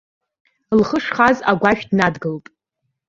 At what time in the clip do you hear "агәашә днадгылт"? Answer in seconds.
1.51-2.45